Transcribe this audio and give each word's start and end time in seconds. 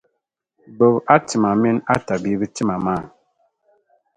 Gbib’ 0.75 0.95
a 1.13 1.15
tima 1.27 1.51
min’ 1.61 1.77
a 1.93 1.95
tabibi 2.05 2.45
tima 2.55 2.75
maa. 2.85 3.03